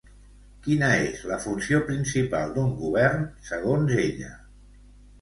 [0.67, 4.37] Quina és la funció principal d'un govern, segons ella?